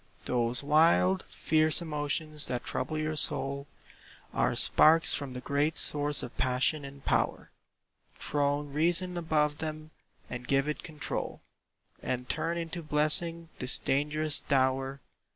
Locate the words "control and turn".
10.81-12.57